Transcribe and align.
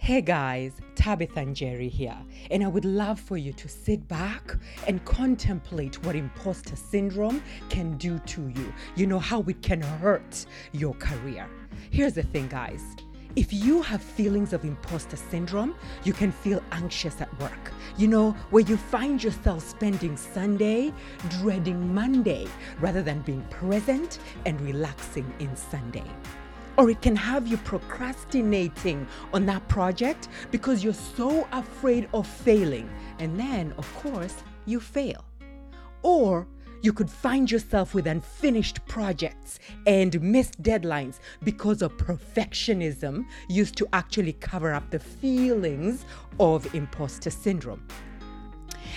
Hey 0.00 0.22
guys, 0.22 0.72
Tabitha 0.94 1.40
Njeri 1.40 1.90
here, 1.90 2.16
and 2.50 2.64
I 2.64 2.68
would 2.68 2.86
love 2.86 3.20
for 3.20 3.36
you 3.36 3.52
to 3.54 3.68
sit 3.68 4.08
back 4.08 4.56
and 4.86 5.04
contemplate 5.04 6.02
what 6.04 6.14
imposter 6.16 6.76
syndrome 6.76 7.42
can 7.68 7.98
do 7.98 8.18
to 8.20 8.48
you. 8.48 8.72
You 8.96 9.06
know, 9.06 9.18
how 9.18 9.42
it 9.42 9.60
can 9.60 9.82
hurt 9.82 10.46
your 10.72 10.94
career. 10.94 11.46
Here's 11.90 12.14
the 12.14 12.22
thing, 12.22 12.46
guys. 12.48 12.82
If 13.36 13.52
you 13.52 13.82
have 13.82 14.00
feelings 14.00 14.54
of 14.54 14.64
imposter 14.64 15.16
syndrome, 15.16 15.74
you 16.04 16.14
can 16.14 16.32
feel 16.32 16.62
anxious 16.72 17.20
at 17.20 17.40
work. 17.40 17.72
You 17.98 18.08
know, 18.08 18.30
where 18.48 18.62
you 18.62 18.78
find 18.78 19.22
yourself 19.22 19.68
spending 19.68 20.16
Sunday 20.16 20.94
dreading 21.40 21.92
Monday 21.92 22.46
rather 22.80 23.02
than 23.02 23.20
being 23.22 23.42
present 23.50 24.20
and 24.46 24.58
relaxing 24.62 25.30
in 25.40 25.54
Sunday 25.54 26.06
or 26.78 26.88
it 26.90 27.02
can 27.02 27.16
have 27.16 27.48
you 27.48 27.56
procrastinating 27.58 29.04
on 29.34 29.44
that 29.46 29.66
project 29.68 30.28
because 30.52 30.84
you're 30.84 30.94
so 30.94 31.46
afraid 31.50 32.08
of 32.14 32.24
failing. 32.24 32.88
And 33.18 33.38
then, 33.38 33.74
of 33.76 33.92
course, 33.96 34.36
you 34.64 34.78
fail. 34.78 35.24
Or 36.02 36.46
you 36.80 36.92
could 36.92 37.10
find 37.10 37.50
yourself 37.50 37.94
with 37.94 38.06
unfinished 38.06 38.86
projects 38.86 39.58
and 39.88 40.22
missed 40.22 40.62
deadlines 40.62 41.18
because 41.42 41.82
of 41.82 41.96
perfectionism 41.96 43.26
used 43.48 43.76
to 43.78 43.88
actually 43.92 44.34
cover 44.34 44.72
up 44.72 44.88
the 44.90 45.00
feelings 45.00 46.04
of 46.38 46.72
imposter 46.76 47.30
syndrome. 47.30 47.82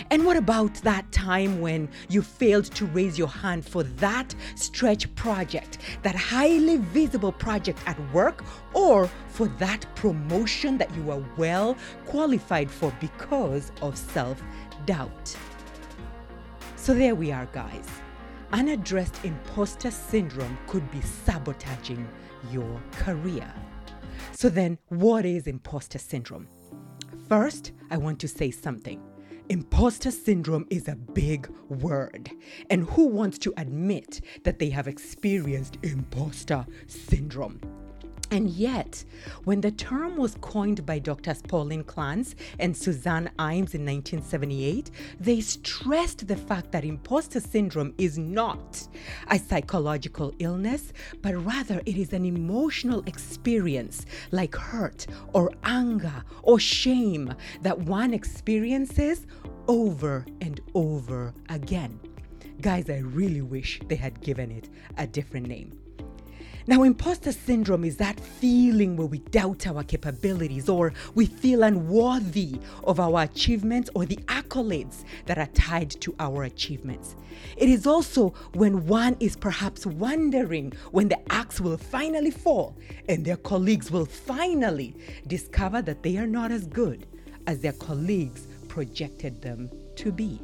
And 0.09 0.25
what 0.25 0.37
about 0.37 0.73
that 0.75 1.11
time 1.11 1.61
when 1.61 1.89
you 2.09 2.21
failed 2.21 2.65
to 2.75 2.85
raise 2.87 3.17
your 3.17 3.27
hand 3.27 3.65
for 3.65 3.83
that 3.83 4.33
stretch 4.55 5.13
project, 5.15 5.77
that 6.01 6.15
highly 6.15 6.77
visible 6.77 7.31
project 7.31 7.79
at 7.85 7.99
work, 8.13 8.43
or 8.73 9.09
for 9.27 9.47
that 9.59 9.85
promotion 9.95 10.77
that 10.77 10.93
you 10.95 11.03
were 11.03 11.23
well 11.37 11.77
qualified 12.05 12.69
for 12.69 12.93
because 12.99 13.71
of 13.81 13.97
self 13.97 14.41
doubt? 14.85 15.35
So 16.75 16.93
there 16.93 17.15
we 17.15 17.31
are, 17.31 17.45
guys. 17.47 17.87
Unaddressed 18.53 19.23
imposter 19.23 19.91
syndrome 19.91 20.57
could 20.67 20.89
be 20.91 20.99
sabotaging 21.01 22.07
your 22.51 22.81
career. 22.91 23.53
So 24.31 24.49
then, 24.49 24.77
what 24.89 25.25
is 25.25 25.47
imposter 25.47 25.99
syndrome? 25.99 26.47
First, 27.29 27.71
I 27.91 27.97
want 27.97 28.19
to 28.19 28.27
say 28.27 28.51
something. 28.51 29.01
Imposter 29.51 30.11
syndrome 30.11 30.65
is 30.69 30.87
a 30.87 30.95
big 30.95 31.49
word. 31.67 32.31
And 32.69 32.85
who 32.85 33.07
wants 33.07 33.37
to 33.39 33.53
admit 33.57 34.21
that 34.45 34.59
they 34.59 34.69
have 34.69 34.87
experienced 34.87 35.77
imposter 35.83 36.65
syndrome? 36.87 37.59
And 38.31 38.49
yet, 38.49 39.03
when 39.43 39.59
the 39.59 39.71
term 39.71 40.15
was 40.15 40.37
coined 40.39 40.85
by 40.85 40.99
Drs. 40.99 41.41
Pauline 41.41 41.83
Clance 41.83 42.33
and 42.59 42.75
Suzanne 42.75 43.29
Imes 43.37 43.75
in 43.75 43.85
1978, 43.85 44.89
they 45.19 45.41
stressed 45.41 46.29
the 46.29 46.37
fact 46.37 46.71
that 46.71 46.85
imposter 46.85 47.41
syndrome 47.41 47.93
is 47.97 48.17
not 48.17 48.87
a 49.29 49.37
psychological 49.37 50.33
illness, 50.39 50.93
but 51.21 51.35
rather 51.43 51.81
it 51.85 51.97
is 51.97 52.13
an 52.13 52.23
emotional 52.23 53.03
experience 53.05 54.05
like 54.31 54.55
hurt 54.55 55.07
or 55.33 55.51
anger 55.65 56.23
or 56.43 56.57
shame 56.57 57.33
that 57.63 57.77
one 57.79 58.13
experiences 58.13 59.27
over 59.67 60.25
and 60.39 60.61
over 60.73 61.33
again. 61.49 61.99
Guys, 62.61 62.89
I 62.89 62.99
really 62.99 63.41
wish 63.41 63.81
they 63.89 63.95
had 63.95 64.21
given 64.21 64.51
it 64.51 64.69
a 64.97 65.05
different 65.05 65.47
name. 65.47 65.80
Now, 66.67 66.83
imposter 66.83 67.31
syndrome 67.31 67.83
is 67.83 67.97
that 67.97 68.19
feeling 68.19 68.95
where 68.95 69.07
we 69.07 69.19
doubt 69.19 69.65
our 69.65 69.83
capabilities 69.83 70.69
or 70.69 70.93
we 71.15 71.25
feel 71.25 71.63
unworthy 71.63 72.59
of 72.83 72.99
our 72.99 73.23
achievements 73.23 73.89
or 73.95 74.05
the 74.05 74.17
accolades 74.27 75.03
that 75.25 75.39
are 75.39 75.47
tied 75.47 75.89
to 76.01 76.15
our 76.19 76.43
achievements. 76.43 77.15
It 77.57 77.67
is 77.67 77.87
also 77.87 78.35
when 78.53 78.85
one 78.85 79.17
is 79.19 79.35
perhaps 79.35 79.85
wondering 79.87 80.73
when 80.91 81.07
the 81.07 81.19
axe 81.31 81.59
will 81.59 81.77
finally 81.77 82.31
fall 82.31 82.77
and 83.09 83.25
their 83.25 83.37
colleagues 83.37 83.89
will 83.89 84.05
finally 84.05 84.95
discover 85.25 85.81
that 85.81 86.03
they 86.03 86.17
are 86.17 86.27
not 86.27 86.51
as 86.51 86.67
good 86.67 87.07
as 87.47 87.61
their 87.61 87.73
colleagues 87.73 88.47
projected 88.67 89.41
them 89.41 89.69
to 89.95 90.11
be. 90.11 90.39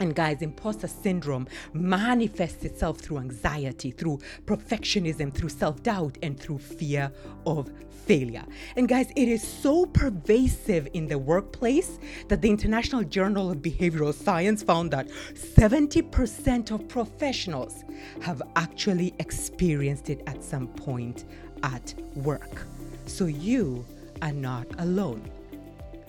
And 0.00 0.14
guys, 0.14 0.42
imposter 0.42 0.88
syndrome 0.88 1.46
manifests 1.72 2.64
itself 2.64 2.98
through 2.98 3.18
anxiety, 3.18 3.90
through 3.90 4.18
perfectionism, 4.44 5.32
through 5.32 5.50
self 5.50 5.82
doubt, 5.82 6.18
and 6.22 6.38
through 6.38 6.58
fear 6.58 7.12
of 7.46 7.70
failure. 8.06 8.44
And 8.76 8.88
guys, 8.88 9.10
it 9.16 9.28
is 9.28 9.42
so 9.46 9.86
pervasive 9.86 10.88
in 10.92 11.06
the 11.06 11.18
workplace 11.18 11.98
that 12.28 12.42
the 12.42 12.50
International 12.50 13.02
Journal 13.02 13.50
of 13.50 13.58
Behavioral 13.58 14.12
Science 14.12 14.62
found 14.62 14.90
that 14.90 15.08
70% 15.34 16.70
of 16.70 16.86
professionals 16.88 17.84
have 18.20 18.42
actually 18.56 19.14
experienced 19.20 20.10
it 20.10 20.22
at 20.26 20.42
some 20.42 20.68
point 20.68 21.24
at 21.62 21.94
work. 22.14 22.66
So 23.06 23.26
you 23.26 23.84
are 24.22 24.32
not 24.32 24.66
alone. 24.78 25.30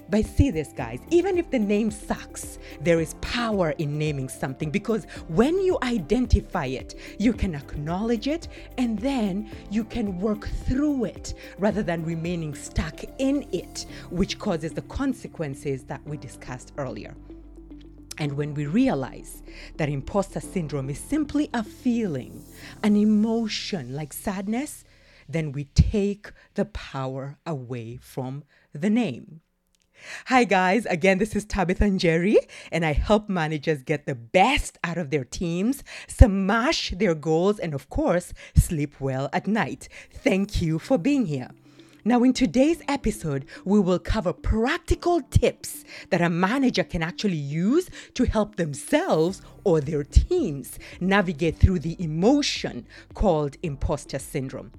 But 0.09 0.25
see 0.25 0.51
this, 0.51 0.71
guys, 0.71 0.99
even 1.09 1.37
if 1.37 1.49
the 1.49 1.59
name 1.59 1.89
sucks, 1.89 2.59
there 2.81 2.99
is 2.99 3.15
power 3.21 3.71
in 3.77 3.97
naming 3.97 4.29
something 4.29 4.69
because 4.69 5.05
when 5.27 5.59
you 5.59 5.79
identify 5.81 6.65
it, 6.65 6.95
you 7.17 7.33
can 7.33 7.55
acknowledge 7.55 8.27
it 8.27 8.47
and 8.77 8.99
then 8.99 9.49
you 9.71 9.83
can 9.83 10.19
work 10.19 10.47
through 10.67 11.05
it 11.05 11.33
rather 11.57 11.81
than 11.81 12.05
remaining 12.05 12.53
stuck 12.53 13.03
in 13.17 13.47
it, 13.51 13.85
which 14.11 14.37
causes 14.37 14.73
the 14.73 14.83
consequences 14.83 15.83
that 15.83 16.05
we 16.05 16.17
discussed 16.17 16.73
earlier. 16.77 17.15
And 18.17 18.33
when 18.33 18.53
we 18.53 18.65
realize 18.65 19.43
that 19.75 19.89
imposter 19.89 20.39
syndrome 20.39 20.89
is 20.89 20.99
simply 20.99 21.49
a 21.53 21.63
feeling, 21.63 22.43
an 22.83 22.95
emotion 22.95 23.93
like 23.93 24.13
sadness, 24.13 24.85
then 25.27 25.51
we 25.51 25.65
take 25.65 26.31
the 26.53 26.65
power 26.65 27.37
away 27.45 27.97
from 27.97 28.43
the 28.71 28.89
name. 28.89 29.41
Hi, 30.27 30.43
guys. 30.43 30.85
Again, 30.85 31.17
this 31.17 31.35
is 31.35 31.45
Tabitha 31.45 31.85
Njeri, 31.85 32.37
and 32.71 32.85
I 32.85 32.93
help 32.93 33.29
managers 33.29 33.83
get 33.83 34.05
the 34.05 34.15
best 34.15 34.77
out 34.83 34.97
of 34.97 35.09
their 35.09 35.23
teams, 35.23 35.83
smash 36.07 36.91
their 36.91 37.15
goals, 37.15 37.59
and 37.59 37.73
of 37.73 37.89
course, 37.89 38.33
sleep 38.55 38.99
well 38.99 39.29
at 39.33 39.47
night. 39.47 39.89
Thank 40.11 40.61
you 40.61 40.79
for 40.79 40.97
being 40.97 41.25
here. 41.25 41.49
Now, 42.07 42.21
in 42.23 42.33
today's 42.33 42.83
episode, 42.87 43.45
we 43.63 43.79
will 43.79 43.97
cover 43.97 44.31
practical 44.31 45.21
tips 45.21 45.83
that 46.11 46.21
a 46.21 46.29
manager 46.29 46.83
can 46.83 47.01
actually 47.01 47.37
use 47.37 47.89
to 48.13 48.25
help 48.25 48.57
themselves 48.57 49.41
or 49.63 49.81
their 49.81 50.03
teams 50.03 50.77
navigate 50.99 51.57
through 51.57 51.79
the 51.79 51.95
emotion 52.01 52.85
called 53.15 53.57
imposter 53.63 54.19
syndrome. 54.19 54.71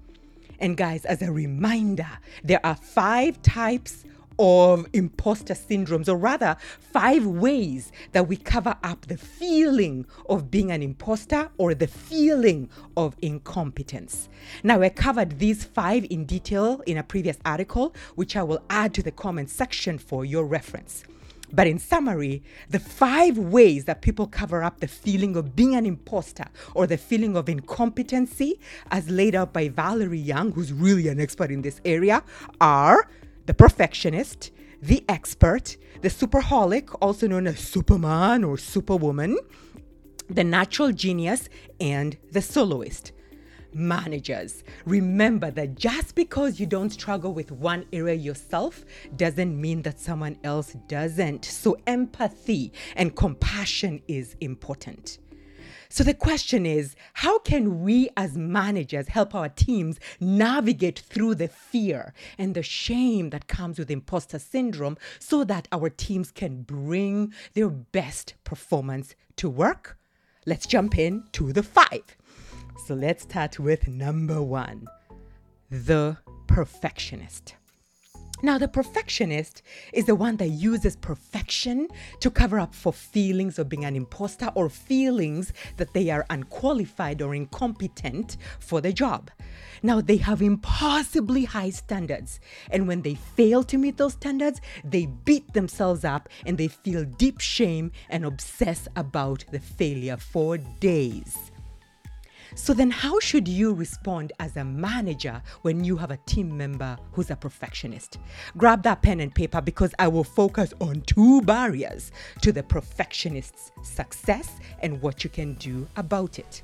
And, 0.60 0.76
guys, 0.76 1.04
as 1.04 1.20
a 1.20 1.32
reminder, 1.32 2.06
there 2.44 2.64
are 2.64 2.76
five 2.76 3.42
types 3.42 4.04
of 4.38 4.86
imposter 4.92 5.54
syndromes, 5.54 6.08
or 6.08 6.16
rather, 6.16 6.56
five 6.78 7.26
ways 7.26 7.92
that 8.12 8.28
we 8.28 8.36
cover 8.36 8.76
up 8.82 9.06
the 9.06 9.16
feeling 9.16 10.06
of 10.28 10.50
being 10.50 10.70
an 10.70 10.82
imposter 10.82 11.48
or 11.58 11.74
the 11.74 11.86
feeling 11.86 12.68
of 12.96 13.16
incompetence. 13.22 14.28
Now, 14.62 14.82
I 14.82 14.88
covered 14.88 15.38
these 15.38 15.64
five 15.64 16.06
in 16.10 16.24
detail 16.24 16.82
in 16.86 16.98
a 16.98 17.02
previous 17.02 17.38
article, 17.44 17.94
which 18.14 18.36
I 18.36 18.42
will 18.42 18.62
add 18.70 18.94
to 18.94 19.02
the 19.02 19.12
comment 19.12 19.50
section 19.50 19.98
for 19.98 20.24
your 20.24 20.44
reference. 20.44 21.04
But 21.52 21.68
in 21.68 21.78
summary, 21.78 22.42
the 22.68 22.80
five 22.80 23.38
ways 23.38 23.84
that 23.84 24.02
people 24.02 24.26
cover 24.26 24.64
up 24.64 24.80
the 24.80 24.88
feeling 24.88 25.36
of 25.36 25.54
being 25.54 25.76
an 25.76 25.86
imposter 25.86 26.46
or 26.74 26.88
the 26.88 26.96
feeling 26.96 27.36
of 27.36 27.48
incompetency, 27.48 28.58
as 28.90 29.08
laid 29.08 29.36
out 29.36 29.52
by 29.52 29.68
Valerie 29.68 30.18
Young, 30.18 30.50
who's 30.52 30.72
really 30.72 31.06
an 31.06 31.20
expert 31.20 31.52
in 31.52 31.62
this 31.62 31.80
area, 31.84 32.24
are 32.60 33.08
the 33.46 33.54
perfectionist, 33.54 34.50
the 34.82 35.04
expert, 35.08 35.76
the 36.02 36.08
superholic, 36.08 36.94
also 37.00 37.26
known 37.26 37.46
as 37.46 37.58
Superman 37.60 38.44
or 38.44 38.58
Superwoman, 38.58 39.38
the 40.28 40.44
natural 40.44 40.92
genius, 40.92 41.48
and 41.80 42.16
the 42.32 42.42
soloist. 42.42 43.12
Managers, 43.72 44.64
remember 44.86 45.50
that 45.50 45.74
just 45.74 46.14
because 46.14 46.58
you 46.58 46.66
don't 46.66 46.90
struggle 46.90 47.34
with 47.34 47.52
one 47.52 47.84
area 47.92 48.14
yourself 48.14 48.84
doesn't 49.16 49.60
mean 49.60 49.82
that 49.82 50.00
someone 50.00 50.38
else 50.44 50.74
doesn't. 50.88 51.44
So, 51.44 51.76
empathy 51.86 52.72
and 52.96 53.14
compassion 53.14 54.00
is 54.08 54.34
important. 54.40 55.18
So 55.88 56.04
the 56.04 56.14
question 56.14 56.66
is 56.66 56.96
how 57.14 57.38
can 57.38 57.82
we 57.82 58.08
as 58.16 58.36
managers 58.36 59.08
help 59.08 59.34
our 59.34 59.48
teams 59.48 59.98
navigate 60.20 60.98
through 60.98 61.36
the 61.36 61.48
fear 61.48 62.12
and 62.38 62.54
the 62.54 62.62
shame 62.62 63.30
that 63.30 63.48
comes 63.48 63.78
with 63.78 63.90
imposter 63.90 64.38
syndrome 64.38 64.96
so 65.18 65.44
that 65.44 65.68
our 65.72 65.90
teams 65.90 66.30
can 66.30 66.62
bring 66.62 67.32
their 67.54 67.70
best 67.70 68.34
performance 68.44 69.14
to 69.36 69.48
work? 69.48 69.98
Let's 70.44 70.66
jump 70.66 70.98
in 70.98 71.24
to 71.32 71.52
the 71.52 71.62
five. 71.62 72.16
So 72.86 72.94
let's 72.94 73.24
start 73.24 73.58
with 73.58 73.88
number 73.88 74.42
one 74.42 74.86
the 75.70 76.16
perfectionist. 76.46 77.56
Now, 78.42 78.58
the 78.58 78.68
perfectionist 78.68 79.62
is 79.94 80.04
the 80.04 80.14
one 80.14 80.36
that 80.36 80.48
uses 80.48 80.94
perfection 80.94 81.88
to 82.20 82.30
cover 82.30 82.58
up 82.58 82.74
for 82.74 82.92
feelings 82.92 83.58
of 83.58 83.68
being 83.68 83.86
an 83.86 83.96
imposter 83.96 84.52
or 84.54 84.68
feelings 84.68 85.54
that 85.78 85.94
they 85.94 86.10
are 86.10 86.26
unqualified 86.28 87.22
or 87.22 87.34
incompetent 87.34 88.36
for 88.60 88.82
the 88.82 88.92
job. 88.92 89.30
Now, 89.82 90.02
they 90.02 90.18
have 90.18 90.42
impossibly 90.42 91.44
high 91.44 91.70
standards, 91.70 92.38
and 92.70 92.86
when 92.86 93.02
they 93.02 93.14
fail 93.14 93.62
to 93.64 93.78
meet 93.78 93.96
those 93.96 94.12
standards, 94.12 94.60
they 94.84 95.06
beat 95.06 95.54
themselves 95.54 96.04
up 96.04 96.28
and 96.44 96.58
they 96.58 96.68
feel 96.68 97.04
deep 97.04 97.40
shame 97.40 97.90
and 98.10 98.24
obsess 98.24 98.86
about 98.96 99.46
the 99.50 99.60
failure 99.60 100.18
for 100.18 100.58
days. 100.58 101.52
So 102.58 102.72
then, 102.72 102.90
how 102.90 103.20
should 103.20 103.46
you 103.46 103.74
respond 103.74 104.32
as 104.40 104.56
a 104.56 104.64
manager 104.64 105.42
when 105.60 105.84
you 105.84 105.98
have 105.98 106.10
a 106.10 106.16
team 106.16 106.56
member 106.56 106.96
who's 107.12 107.30
a 107.30 107.36
perfectionist? 107.36 108.18
Grab 108.56 108.82
that 108.84 109.02
pen 109.02 109.20
and 109.20 109.32
paper 109.32 109.60
because 109.60 109.94
I 109.98 110.08
will 110.08 110.24
focus 110.24 110.72
on 110.80 111.02
two 111.02 111.42
barriers 111.42 112.12
to 112.40 112.52
the 112.52 112.62
perfectionist's 112.62 113.72
success 113.82 114.58
and 114.80 115.02
what 115.02 115.22
you 115.22 115.28
can 115.28 115.52
do 115.54 115.86
about 115.96 116.38
it. 116.38 116.62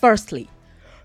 Firstly, 0.00 0.48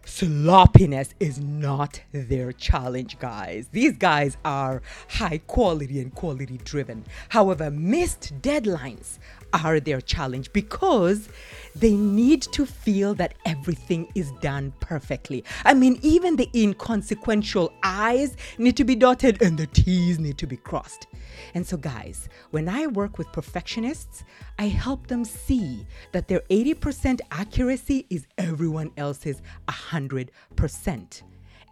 sloppiness 0.06 1.14
is 1.20 1.38
not 1.38 2.02
their 2.14 2.54
challenge, 2.54 3.20
guys. 3.20 3.68
These 3.74 3.98
guys 3.98 4.38
are 4.46 4.82
high 5.10 5.40
quality 5.40 6.00
and 6.00 6.16
quality 6.16 6.58
driven. 6.64 7.04
However, 7.28 7.70
missed 7.70 8.34
deadlines 8.42 9.20
are 9.54 9.80
their 9.80 10.02
challenge 10.02 10.52
because 10.54 11.30
they 11.76 11.94
need 11.94 12.42
to 12.42 12.66
feel 12.66 13.14
that 13.16 13.36
everything 13.46 14.12
is 14.16 14.32
done 14.42 14.74
perfectly. 14.80 15.44
I 15.64 15.74
mean, 15.74 16.00
even 16.02 16.36
the 16.36 16.50
inconsequential 16.56 17.72
I's 17.84 18.36
need 18.58 18.78
to 18.78 18.84
be 18.84 18.96
dotted 18.96 19.42
and 19.42 19.58
the 19.58 19.68
T's 19.68 20.20
need 20.20 20.38
to 20.40 20.48
be 20.48 20.58
crossed. 20.58 21.08
And 21.54 21.66
so, 21.66 21.78
guys, 21.78 22.30
when 22.52 22.68
I 22.68 22.88
work 22.88 23.18
with 23.18 23.32
perfectionists, 23.32 24.24
I 24.58 24.68
help 24.68 25.08
them 25.08 25.24
see 25.24 25.86
that 26.12 26.28
their 26.28 26.42
80% 26.50 27.22
accuracy 27.32 28.06
is 28.10 28.28
everyone 28.38 28.92
else's 28.98 29.42
100%. 29.68 31.22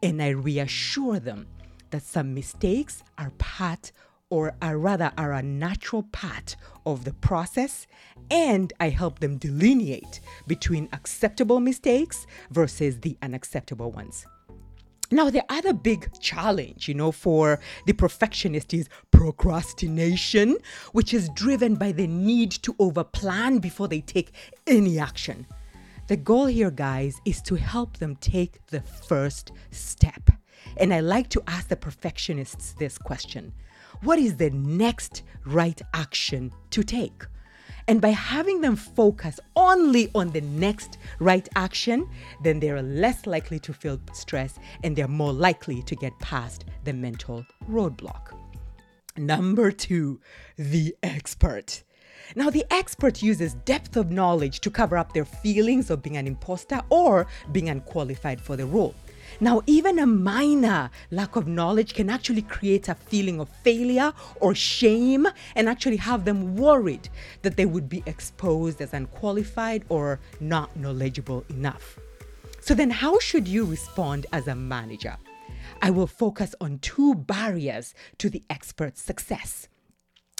And 0.04 0.22
I 0.22 0.30
reassure 0.30 1.20
them 1.20 1.48
that 1.90 2.04
some 2.04 2.34
mistakes 2.34 3.04
are 3.18 3.32
part 3.38 3.92
or 4.30 4.56
are 4.62 4.78
rather 4.78 5.12
are 5.18 5.34
a 5.34 5.44
natural 5.44 6.04
part 6.04 6.56
of 6.86 7.04
the 7.04 7.14
process 7.14 7.88
and 8.32 8.74
I 8.80 8.90
help 8.90 9.20
them 9.20 9.38
delineate 9.38 10.20
between 10.48 10.90
acceptable 10.94 11.60
mistakes 11.60 12.26
versus 12.52 13.00
the 13.00 13.18
unacceptable 13.22 13.92
ones. 13.92 14.26
Now, 15.12 15.30
the 15.30 15.46
other 15.50 15.72
big 15.72 16.10
challenge, 16.20 16.88
you 16.88 16.96
know, 16.96 17.12
for 17.12 17.60
the 17.86 17.94
perfectionist 17.94 18.74
is 18.74 18.90
procrastination, 19.12 20.58
which 20.94 21.14
is 21.14 21.30
driven 21.30 21.76
by 21.76 21.92
the 21.92 22.08
need 22.08 22.52
to 22.64 22.74
overplan 22.76 23.62
before 23.62 23.88
they 23.88 24.02
take 24.02 24.32
any 24.66 24.98
action. 24.98 25.46
The 26.08 26.18
goal 26.18 26.48
here, 26.48 26.72
guys, 26.72 27.22
is 27.24 27.42
to 27.44 27.56
help 27.56 27.98
them 27.98 28.16
take 28.16 28.66
the 28.68 28.82
first 28.82 29.52
step. 29.70 30.32
And 30.78 30.92
I 30.92 31.02
like 31.02 31.30
to 31.30 31.44
ask 31.46 31.68
the 31.68 31.76
perfectionists 31.76 32.74
this 32.74 32.98
question 32.98 33.54
what 34.02 34.20
is 34.20 34.38
the 34.38 34.50
next 34.52 35.24
right 35.46 35.82
action 35.94 36.52
to 36.72 36.84
take? 36.84 37.24
And 37.88 38.02
by 38.02 38.10
having 38.10 38.62
them 38.62 38.76
focus 38.76 39.40
only 39.56 40.10
on 40.16 40.32
the 40.32 40.42
next 40.42 40.98
right 41.20 41.48
action, 41.56 42.10
then 42.42 42.60
they're 42.60 42.82
less 42.82 43.28
likely 43.28 43.60
to 43.60 43.74
feel 43.74 44.00
stress 44.14 44.58
and 44.84 44.96
they're 44.96 45.08
more 45.08 45.34
likely 45.34 45.84
to 45.84 45.96
get 45.96 46.18
past 46.20 46.66
the 46.84 46.94
mental 46.94 47.46
roadblock. 47.70 48.32
Number 49.18 49.72
two, 49.72 50.20
the 50.58 50.96
expert. 51.04 51.84
Now, 52.36 52.50
the 52.50 52.66
expert 52.72 53.22
uses 53.22 53.54
depth 53.66 53.96
of 53.98 54.10
knowledge 54.10 54.62
to 54.62 54.72
cover 54.72 54.98
up 54.98 55.14
their 55.14 55.26
feelings 55.26 55.92
of 55.92 56.02
being 56.02 56.18
an 56.18 56.26
imposter 56.26 56.82
or 56.90 57.28
being 57.52 57.70
unqualified 57.70 58.42
for 58.42 58.56
the 58.56 58.66
role. 58.66 58.96
Now, 59.40 59.62
even 59.68 60.00
a 60.00 60.06
minor 60.06 60.90
lack 61.12 61.36
of 61.36 61.48
knowledge 61.48 61.94
can 61.94 62.10
actually 62.10 62.42
create 62.42 62.88
a 62.88 62.96
feeling 62.96 63.40
of 63.40 63.50
failure 63.50 64.14
or 64.40 64.56
shame 64.56 65.28
and 65.56 65.68
actually 65.68 65.98
have 65.98 66.24
them 66.24 66.56
worried 66.56 67.10
that 67.42 67.58
they 67.58 67.66
would 67.66 67.90
be 67.90 68.02
exposed 68.06 68.82
as 68.82 68.94
unqualified 68.94 69.84
or 69.90 70.20
not 70.40 70.76
knowledgeable 70.78 71.44
enough. 71.50 72.00
So, 72.62 72.74
then 72.74 72.90
how 72.90 73.20
should 73.20 73.48
you 73.48 73.66
respond 73.66 74.26
as 74.32 74.48
a 74.48 74.56
manager? 74.56 75.18
I 75.82 75.92
will 75.92 76.08
focus 76.08 76.56
on 76.62 76.80
two 76.80 77.14
barriers 77.14 77.94
to 78.20 78.30
the 78.30 78.42
expert's 78.50 79.02
success. 79.02 79.68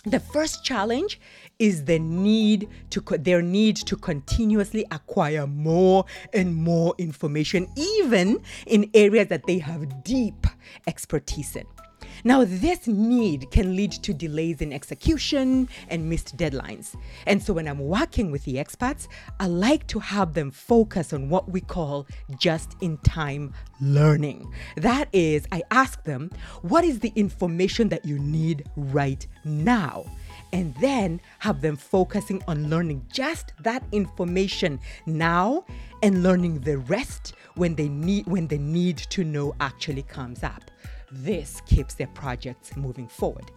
The 0.06 0.20
first 0.20 0.64
challenge 0.64 1.20
is 1.58 1.86
the 1.86 1.98
need 1.98 2.70
to 2.92 3.02
their 3.18 3.42
need 3.42 3.76
to 3.78 3.96
continuously 3.96 4.86
acquire 4.92 5.48
more 5.48 6.06
and 6.34 6.56
more 6.56 6.94
information 6.98 7.68
even 7.76 8.40
in 8.68 8.90
areas 8.94 9.30
that 9.30 9.48
they 9.48 9.58
have 9.60 10.04
deep 10.04 10.46
expertise 10.86 11.56
in. 11.56 11.66
Now, 12.24 12.46
this 12.46 12.88
need 12.88 13.52
can 13.52 13.76
lead 13.76 13.92
to 13.92 14.14
delays 14.14 14.62
in 14.62 14.72
execution 14.74 15.70
and 15.90 16.10
missed 16.10 16.38
deadlines. 16.38 16.96
And 17.26 17.42
so, 17.42 17.54
when 17.54 17.68
I'm 17.68 17.80
working 17.80 18.32
with 18.32 18.44
the 18.46 18.60
experts, 18.60 19.08
I 19.40 19.48
like 19.48 19.88
to 19.88 20.00
have 20.00 20.34
them 20.34 20.52
focus 20.52 21.14
on 21.14 21.30
what 21.30 21.50
we 21.50 21.62
call 21.62 22.08
just 22.38 22.76
in 22.82 22.98
time 23.00 23.54
learning. 23.82 24.52
That 24.78 25.10
is, 25.14 25.48
I 25.52 25.64
ask 25.72 26.04
them, 26.04 26.32
what 26.62 26.84
is 26.84 27.00
the 27.00 27.12
information 27.16 27.90
that 27.90 28.06
you 28.06 28.20
need 28.20 28.66
right 28.76 29.26
now? 29.44 30.06
and 30.54 30.74
then 30.76 31.20
have 31.40 31.60
them 31.60 31.76
focusing 31.76 32.42
on 32.48 32.70
learning 32.70 33.06
just 33.12 33.52
that 33.60 33.84
information 33.92 34.80
now 35.06 35.66
and 36.02 36.24
learning 36.24 36.62
the 36.62 36.78
rest 36.78 37.34
when 37.56 37.76
they 37.76 37.90
need 37.90 38.26
when 38.28 38.48
the 38.48 38.58
need 38.58 38.98
to 38.98 39.24
know 39.24 39.54
actually 39.60 40.04
comes 40.04 40.44
up. 40.44 40.72
This 41.18 41.62
keeps 41.66 41.94
their 41.94 42.08
projects 42.08 42.76
moving 42.76 43.08
forward. 43.08 43.50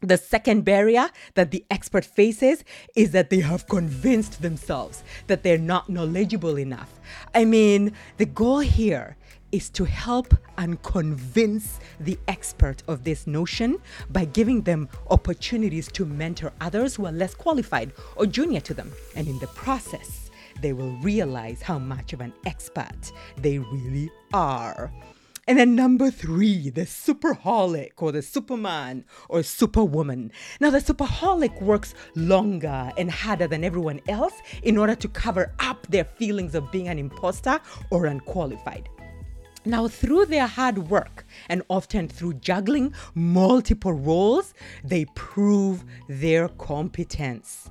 The 0.00 0.16
second 0.16 0.64
barrier 0.64 1.10
that 1.34 1.50
the 1.50 1.64
expert 1.70 2.06
faces 2.06 2.64
is 2.96 3.10
that 3.10 3.28
they 3.28 3.40
have 3.40 3.68
convinced 3.68 4.40
themselves 4.40 5.02
that 5.26 5.42
they're 5.42 5.58
not 5.58 5.90
knowledgeable 5.90 6.58
enough. 6.58 7.00
I 7.34 7.44
mean, 7.44 7.92
the 8.16 8.24
goal 8.24 8.60
here 8.60 9.16
is 9.52 9.68
to 9.70 9.84
help 9.84 10.34
and 10.56 10.82
convince 10.82 11.80
the 12.00 12.18
expert 12.28 12.82
of 12.88 13.04
this 13.04 13.26
notion 13.26 13.78
by 14.08 14.24
giving 14.24 14.62
them 14.62 14.88
opportunities 15.10 15.88
to 15.92 16.06
mentor 16.06 16.52
others 16.62 16.96
who 16.96 17.04
are 17.04 17.12
less 17.12 17.34
qualified 17.34 17.92
or 18.16 18.24
junior 18.24 18.60
to 18.60 18.72
them. 18.72 18.90
And 19.16 19.28
in 19.28 19.38
the 19.38 19.48
process, 19.48 20.30
they 20.62 20.72
will 20.72 20.96
realize 20.98 21.60
how 21.60 21.78
much 21.78 22.14
of 22.14 22.22
an 22.22 22.32
expert 22.46 23.12
they 23.36 23.58
really 23.58 24.10
are. 24.32 24.90
And 25.46 25.58
then 25.58 25.74
number 25.74 26.10
three, 26.10 26.70
the 26.70 26.86
superholic 26.86 27.92
or 27.98 28.12
the 28.12 28.22
superman 28.22 29.04
or 29.28 29.42
superwoman. 29.42 30.32
Now, 30.58 30.70
the 30.70 30.78
superholic 30.78 31.60
works 31.60 31.94
longer 32.14 32.90
and 32.96 33.10
harder 33.10 33.46
than 33.46 33.62
everyone 33.62 34.00
else 34.08 34.34
in 34.62 34.78
order 34.78 34.94
to 34.94 35.08
cover 35.08 35.52
up 35.58 35.86
their 35.88 36.04
feelings 36.04 36.54
of 36.54 36.72
being 36.72 36.88
an 36.88 36.98
imposter 36.98 37.60
or 37.90 38.06
unqualified. 38.06 38.88
Now, 39.66 39.86
through 39.86 40.26
their 40.26 40.46
hard 40.46 40.78
work 40.90 41.26
and 41.48 41.62
often 41.68 42.08
through 42.08 42.34
juggling 42.34 42.94
multiple 43.14 43.92
roles, 43.92 44.54
they 44.82 45.04
prove 45.14 45.84
their 46.08 46.48
competence. 46.48 47.70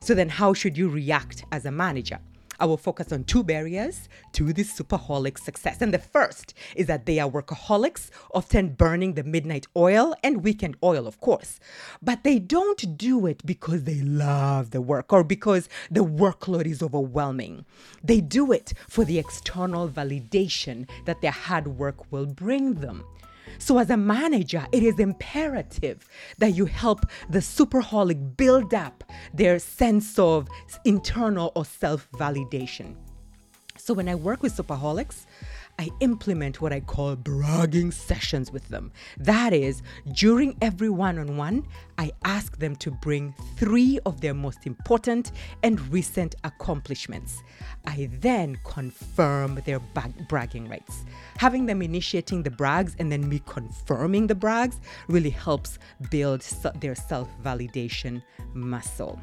So, 0.00 0.14
then 0.14 0.28
how 0.28 0.54
should 0.54 0.78
you 0.78 0.88
react 0.88 1.44
as 1.52 1.66
a 1.66 1.70
manager? 1.70 2.20
I 2.60 2.66
will 2.66 2.76
focus 2.76 3.10
on 3.10 3.24
two 3.24 3.42
barriers 3.42 4.08
to 4.32 4.52
this 4.52 4.78
superholic 4.78 5.38
success. 5.38 5.80
And 5.80 5.94
the 5.94 5.98
first 5.98 6.52
is 6.76 6.86
that 6.86 7.06
they 7.06 7.18
are 7.18 7.28
workaholics, 7.28 8.10
often 8.34 8.74
burning 8.74 9.14
the 9.14 9.24
midnight 9.24 9.66
oil 9.74 10.14
and 10.22 10.44
weekend 10.44 10.76
oil, 10.82 11.06
of 11.06 11.20
course. 11.20 11.58
But 12.02 12.22
they 12.22 12.38
don't 12.38 12.98
do 12.98 13.26
it 13.26 13.44
because 13.46 13.84
they 13.84 14.02
love 14.02 14.70
the 14.70 14.82
work 14.82 15.12
or 15.12 15.24
because 15.24 15.68
the 15.90 16.04
workload 16.04 16.66
is 16.66 16.82
overwhelming. 16.82 17.64
They 18.04 18.20
do 18.20 18.52
it 18.52 18.74
for 18.88 19.04
the 19.04 19.18
external 19.18 19.88
validation 19.88 20.86
that 21.06 21.22
their 21.22 21.30
hard 21.30 21.66
work 21.66 22.12
will 22.12 22.26
bring 22.26 22.74
them. 22.74 23.04
So, 23.60 23.76
as 23.76 23.90
a 23.90 23.96
manager, 23.96 24.66
it 24.72 24.82
is 24.82 24.98
imperative 24.98 26.08
that 26.38 26.54
you 26.54 26.64
help 26.64 27.04
the 27.28 27.40
superholic 27.40 28.36
build 28.38 28.72
up 28.72 29.04
their 29.34 29.58
sense 29.58 30.18
of 30.18 30.48
internal 30.86 31.52
or 31.54 31.66
self 31.66 32.08
validation. 32.12 32.96
So, 33.76 33.92
when 33.92 34.08
I 34.08 34.14
work 34.14 34.42
with 34.42 34.56
superholics, 34.56 35.26
I 35.80 35.88
implement 36.00 36.60
what 36.60 36.74
I 36.74 36.80
call 36.80 37.16
bragging 37.16 37.90
sessions 37.90 38.52
with 38.52 38.68
them. 38.68 38.92
That 39.16 39.54
is, 39.54 39.80
during 40.12 40.54
every 40.60 40.90
one 40.90 41.18
on 41.18 41.38
one, 41.38 41.66
I 41.96 42.12
ask 42.22 42.58
them 42.58 42.76
to 42.76 42.90
bring 42.90 43.34
three 43.56 43.98
of 44.04 44.20
their 44.20 44.34
most 44.34 44.66
important 44.66 45.32
and 45.62 45.80
recent 45.90 46.34
accomplishments. 46.44 47.42
I 47.86 48.10
then 48.20 48.58
confirm 48.66 49.62
their 49.64 49.80
bragging 50.28 50.68
rights. 50.68 51.06
Having 51.38 51.64
them 51.64 51.80
initiating 51.80 52.42
the 52.42 52.50
brags 52.50 52.94
and 52.98 53.10
then 53.10 53.26
me 53.26 53.40
confirming 53.46 54.26
the 54.26 54.34
brags 54.34 54.82
really 55.08 55.30
helps 55.30 55.78
build 56.10 56.42
their 56.82 56.94
self 56.94 57.26
validation 57.42 58.22
muscle. 58.52 59.18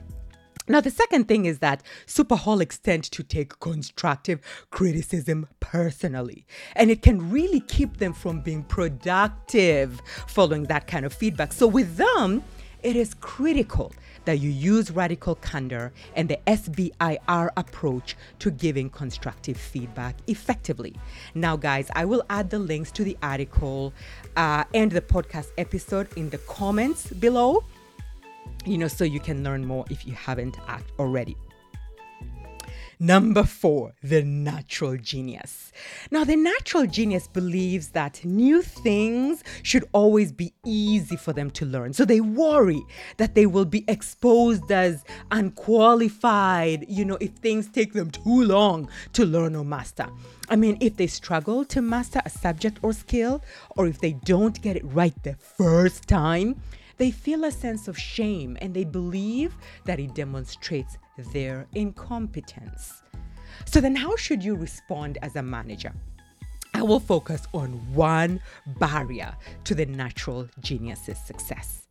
Now, 0.68 0.82
the 0.82 0.92
second 0.92 1.28
thing 1.28 1.46
is 1.46 1.60
that 1.60 1.82
superholics 2.06 2.82
tend 2.82 3.06
to 3.06 3.24
take 3.24 3.60
constructive 3.60 4.42
criticism 4.70 5.48
personally, 5.60 6.46
and 6.76 6.92
it 6.92 7.02
can 7.02 7.30
really 7.30 7.62
keep 7.62 7.98
them 7.98 8.14
from 8.14 8.42
being 8.42 8.64
productive 8.64 10.02
following 10.28 10.64
that 10.64 10.88
kind 10.88 11.06
of 11.06 11.14
feedback. 11.14 11.54
So, 11.54 11.68
with 11.68 11.96
them, 11.96 12.44
it 12.84 12.96
is 12.96 13.14
critical 13.16 13.94
that 14.26 14.40
you 14.40 14.50
use 14.50 14.92
radical 14.92 15.36
candor 15.36 15.94
and 16.16 16.28
the 16.28 16.38
SBIR 16.48 17.50
approach 17.56 18.18
to 18.40 18.52
giving 18.52 18.90
constructive 18.90 19.58
feedback 19.58 20.16
effectively. 20.28 20.94
Now, 21.34 21.56
guys, 21.56 21.90
I 21.96 22.04
will 22.04 22.24
add 22.30 22.50
the 22.50 22.60
links 22.60 22.92
to 22.92 23.06
the 23.06 23.18
article 23.24 23.94
uh, 24.36 24.66
and 24.74 24.92
the 24.92 25.02
podcast 25.02 25.48
episode 25.58 26.10
in 26.18 26.30
the 26.30 26.40
comments 26.40 27.08
below 27.08 27.64
you 28.66 28.78
know, 28.78 28.88
so 28.88 29.04
you 29.04 29.20
can 29.20 29.44
learn 29.44 29.66
more 29.66 29.86
if 29.90 30.06
you 30.06 30.14
haven't 30.14 30.58
already. 31.00 31.38
Number 33.00 33.44
four, 33.44 33.94
the 34.02 34.24
natural 34.24 34.98
genius. 34.98 35.72
Now, 36.10 36.24
the 36.24 36.36
natural 36.36 36.88
genius 36.88 37.28
believes 37.28 37.90
that 37.90 38.26
new 38.26 38.64
things 38.64 39.44
should 39.62 39.86
always 39.92 40.32
be 40.32 40.52
easy 40.66 41.16
for 41.16 41.32
them 41.32 41.52
to 41.52 41.66
learn. 41.66 41.94
So 41.94 42.06
they 42.06 42.22
worry 42.22 42.82
that 43.18 43.36
they 43.36 43.46
will 43.46 43.66
be 43.66 43.86
exposed 43.88 44.72
as 44.72 45.04
unqualified, 45.30 46.86
you 46.90 47.06
know, 47.06 47.20
if 47.22 47.34
things 47.34 47.68
take 47.68 47.94
them 47.94 48.10
too 48.10 48.44
long 48.44 48.90
to 49.14 49.28
learn 49.28 49.56
or 49.56 49.64
master. 49.64 50.08
I 50.50 50.56
mean, 50.56 50.80
if 50.82 50.98
they 50.98 51.08
struggle 51.08 51.66
to 51.66 51.84
master 51.84 52.22
a 52.26 52.32
subject 52.32 52.80
or 52.82 52.94
skill, 52.94 53.44
or 53.76 53.86
if 53.86 54.00
they 54.00 54.14
don't 54.14 54.60
get 54.60 54.76
it 54.76 54.86
right 54.86 55.14
the 55.22 55.36
first 55.36 56.08
time, 56.08 56.60
they 56.98 57.12
feel 57.12 57.44
a 57.46 57.52
sense 57.52 57.88
of 57.88 57.98
shame 57.98 58.58
and 58.62 58.74
they 58.74 58.84
believe 58.84 59.56
that 59.86 60.00
it 60.00 60.14
demonstrates 60.16 60.98
their 61.34 61.68
incompetence. 61.74 63.04
So, 63.66 63.82
then 63.82 63.96
how 63.96 64.16
should 64.16 64.44
you 64.44 64.56
respond 64.56 65.18
as 65.22 65.36
a 65.36 65.42
manager? 65.42 65.94
I 66.74 66.84
will 66.84 67.00
focus 67.00 67.48
on 67.54 67.72
one 67.94 68.40
barrier 68.80 69.36
to 69.64 69.74
the 69.74 69.86
natural 69.86 70.48
genius's 70.60 71.18
success. 71.18 71.88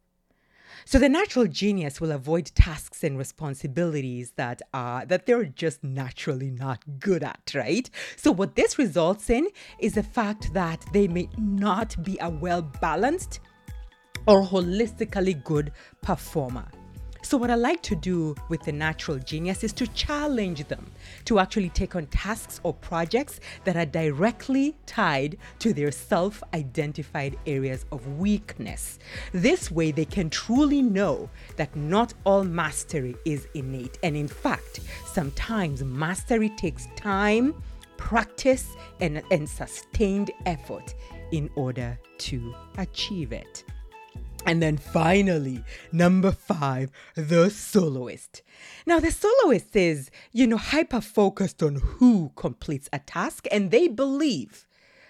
So 0.88 1.00
the 1.00 1.08
natural 1.08 1.48
genius 1.48 2.00
will 2.00 2.12
avoid 2.12 2.52
tasks 2.54 3.02
and 3.02 3.18
responsibilities 3.18 4.34
that 4.36 4.62
are 4.72 5.04
that 5.06 5.26
they're 5.26 5.44
just 5.44 5.82
naturally 5.82 6.52
not 6.52 6.84
good 7.00 7.25
at, 7.25 7.50
right? 7.56 7.90
So 8.14 8.30
what 8.30 8.54
this 8.54 8.78
results 8.78 9.28
in 9.28 9.48
is 9.80 9.94
the 9.94 10.04
fact 10.04 10.54
that 10.54 10.86
they 10.92 11.08
may 11.08 11.28
not 11.36 12.00
be 12.04 12.16
a 12.20 12.30
well-balanced 12.30 13.40
or 14.26 14.42
holistically 14.42 15.42
good 15.45 15.73
performer. 16.02 16.66
So, 17.26 17.37
what 17.37 17.50
I 17.50 17.56
like 17.56 17.83
to 17.83 17.97
do 17.97 18.37
with 18.49 18.62
the 18.62 18.71
natural 18.71 19.18
genius 19.18 19.64
is 19.64 19.73
to 19.73 19.88
challenge 19.88 20.68
them 20.68 20.87
to 21.25 21.40
actually 21.40 21.71
take 21.71 21.97
on 21.97 22.06
tasks 22.06 22.61
or 22.62 22.73
projects 22.73 23.40
that 23.64 23.76
are 23.76 23.85
directly 23.85 24.76
tied 24.87 25.37
to 25.59 25.73
their 25.73 25.90
self 25.90 26.40
identified 26.54 27.37
areas 27.45 27.85
of 27.90 28.06
weakness. 28.16 29.00
This 29.33 29.73
way, 29.73 29.90
they 29.90 30.04
can 30.04 30.30
truly 30.30 30.83
know 30.83 31.28
that 31.56 31.75
not 31.75 32.14
all 32.23 32.45
mastery 32.45 33.16
is 33.25 33.49
innate. 33.54 33.99
And 34.04 34.16
in 34.16 34.28
fact, 34.28 34.78
sometimes 35.04 35.83
mastery 35.83 36.50
takes 36.50 36.87
time, 36.95 37.61
practice, 37.97 38.76
and, 39.00 39.21
and 39.33 39.49
sustained 39.49 40.30
effort 40.47 40.95
in 41.33 41.50
order 41.56 41.99
to 42.18 42.54
achieve 42.78 43.33
it. 43.33 43.64
And 44.46 44.62
then 44.62 44.76
finally, 44.76 45.64
number 45.90 46.30
five, 46.30 46.90
the 47.16 47.50
soloist. 47.50 48.42
Now, 48.86 49.00
the 49.00 49.10
soloist 49.10 49.74
is, 49.74 50.10
you 50.32 50.46
know, 50.46 50.56
hyper 50.56 51.00
focused 51.00 51.64
on 51.64 51.74
who 51.76 52.30
completes 52.36 52.88
a 52.92 53.00
task, 53.00 53.46
and 53.50 53.72
they 53.72 53.88
believe 53.88 54.66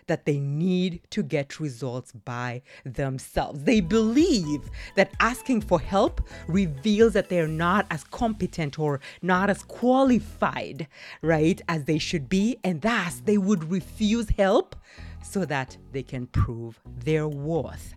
that 0.07 0.25
they 0.25 0.39
need 0.39 1.01
to 1.11 1.23
get 1.23 1.61
results 1.61 2.13
by 2.13 2.63
themselves. 2.85 3.65
They 3.65 3.81
believe 3.81 4.71
that 4.95 5.13
asking 5.21 5.63
for 5.63 5.81
help 5.81 6.23
reveals 6.47 7.13
that 7.15 7.29
they're 7.29 7.49
not 7.49 7.87
as 7.91 8.05
competent 8.05 8.79
or 8.79 9.01
not 9.21 9.51
as 9.51 9.63
qualified, 9.65 10.89
right, 11.23 11.61
as 11.69 11.85
they 11.85 11.99
should 11.99 12.29
be, 12.29 12.57
and 12.65 12.81
thus 12.81 13.21
they 13.25 13.37
would 13.37 13.71
refuse 13.71 14.31
help 14.31 14.77
so 15.23 15.45
that 15.45 15.77
they 15.93 16.05
can 16.05 16.27
prove 16.29 16.81
their 17.05 17.29
worth. 17.29 17.95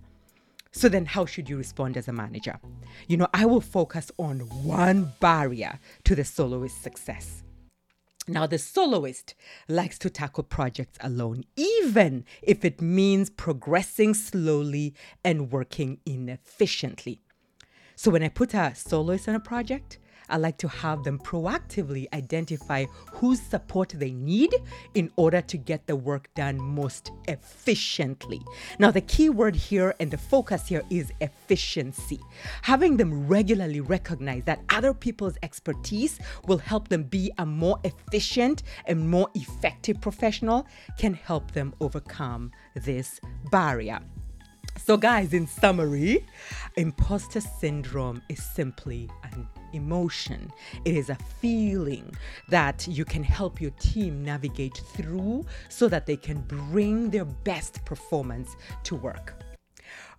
So 0.72 0.88
then, 0.88 1.06
how 1.06 1.26
should 1.26 1.50
you 1.50 1.58
respond 1.58 1.98
as 1.98 2.08
a 2.08 2.14
manager? 2.14 2.60
You 3.08 3.18
know, 3.18 3.28
I 3.34 3.46
will 3.46 3.62
focus 3.62 4.12
on 4.20 4.42
one 4.64 5.14
barrier 5.20 5.80
to 6.04 6.16
the 6.16 6.24
soloist's 6.24 6.82
success. 6.82 7.44
Now, 8.28 8.46
the 8.46 8.60
soloist 8.60 9.34
likes 9.68 9.98
to 10.00 10.10
tackle 10.12 10.44
projects 10.44 11.00
alone, 11.02 11.46
even 11.56 12.26
if 12.44 12.64
it 12.64 12.80
means 12.80 13.32
progressing 13.32 14.14
slowly 14.14 14.94
and 15.24 15.52
working 15.52 16.00
inefficiently. 16.06 17.22
So, 17.96 18.12
when 18.12 18.22
I 18.22 18.30
put 18.30 18.54
a 18.54 18.76
soloist 18.76 19.28
on 19.28 19.34
a 19.34 19.40
project, 19.40 19.98
I 20.30 20.38
like 20.38 20.58
to 20.60 20.68
have 20.68 21.04
them 21.04 21.20
proactively 21.20 22.08
identify 22.14 22.86
whose 23.14 23.42
support 23.42 23.90
they 23.96 24.12
need 24.12 24.54
in 24.94 25.12
order 25.16 25.42
to 25.42 25.58
get 25.58 25.88
the 25.88 25.96
work 25.96 26.34
done 26.36 26.62
most 26.62 27.12
efficiently. 27.28 28.42
Now, 28.80 28.92
the 28.92 29.02
key 29.02 29.30
word 29.30 29.56
here 29.56 29.96
and 30.00 30.12
the 30.12 30.18
focus 30.18 30.68
here 30.68 30.84
is 30.90 31.12
efficiency. 31.22 32.20
Having 32.62 32.98
them 32.98 33.28
regularly 33.28 33.82
recognize 33.82 34.44
that 34.46 34.62
other 34.70 34.94
people's 34.94 35.38
expertise 35.44 36.20
will 36.48 36.58
help 36.58 36.88
them 36.88 37.04
be 37.04 37.32
a 37.38 37.46
more 37.46 37.80
efficient 37.84 38.64
and 38.86 39.10
more 39.10 39.30
effective 39.36 40.00
professional 40.02 40.68
can 40.98 41.14
help 41.14 41.52
them 41.52 41.74
overcome 41.80 42.52
this 42.76 43.20
barrier. 43.52 44.00
So, 44.78 44.98
guys, 44.98 45.34
in 45.34 45.46
summary, 45.46 46.26
imposter 46.78 47.42
syndrome 47.42 48.22
is 48.30 48.42
simply 48.42 49.10
an 49.24 49.48
emotion. 49.74 50.52
It 50.86 50.96
is 50.96 51.10
a 51.10 51.18
feeling 51.40 52.14
that 52.50 52.88
you 52.88 53.06
can 53.06 53.24
help 53.24 53.62
your 53.62 53.72
team 53.72 54.24
navigate 54.24 54.82
through 54.94 55.46
so 55.70 55.88
that 55.88 56.06
they 56.06 56.18
can 56.18 56.42
bring 56.42 57.10
their 57.10 57.26
best 57.26 57.84
performance 57.86 58.56
to 58.84 58.96
work. 58.96 59.34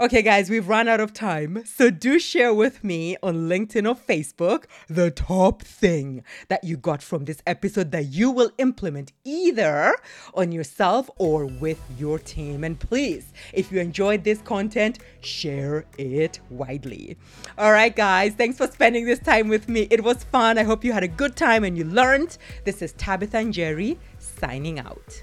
Okay, 0.01 0.23
guys, 0.23 0.49
we've 0.49 0.67
run 0.67 0.89
out 0.89 0.99
of 0.99 1.13
time. 1.13 1.63
So 1.67 1.91
do 1.91 2.19
share 2.19 2.55
with 2.55 2.83
me 2.83 3.19
on 3.23 3.51
LinkedIn 3.51 3.87
or 3.87 3.95
Facebook 3.95 4.65
the 4.89 5.11
top 5.11 5.61
thing 5.61 6.25
that 6.49 6.65
you 6.65 6.79
got 6.79 7.03
from 7.03 7.27
this 7.27 7.43
episode 7.47 7.91
that 7.91 8.07
you 8.07 8.31
will 8.31 8.51
implement 8.57 9.13
either 9.25 9.95
on 10.33 10.53
yourself 10.53 11.11
or 11.19 11.45
with 11.45 11.79
your 11.99 12.19
team. 12.19 12.65
And 12.65 12.81
please, 12.81 13.35
if 13.53 13.71
you 13.71 13.79
enjoyed 13.79 14.25
this 14.25 14.41
content, 14.41 15.01
share 15.21 15.85
it 15.99 16.41
widely. 16.49 17.19
All 17.59 17.73
right, 17.73 17.95
guys, 17.95 18.33
thanks 18.33 18.57
for 18.57 18.69
spending 18.69 19.05
this 19.05 19.19
time 19.19 19.49
with 19.49 19.69
me. 19.69 19.87
It 19.91 20.03
was 20.03 20.25
fun. 20.25 20.57
I 20.57 20.63
hope 20.63 20.83
you 20.83 20.95
had 20.95 21.05
a 21.05 21.09
good 21.09 21.37
time 21.37 21.63
and 21.63 21.77
you 21.77 21.85
learned. 21.85 22.39
This 22.65 22.81
is 22.81 22.95
Tabitha 22.95 23.37
Njeri 23.37 23.99
signing 24.19 24.79
out. 24.79 25.23